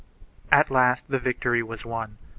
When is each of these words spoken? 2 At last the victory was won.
2 0.49 0.49
At 0.55 0.71
last 0.71 1.07
the 1.09 1.19
victory 1.19 1.61
was 1.61 1.85
won. 1.85 2.17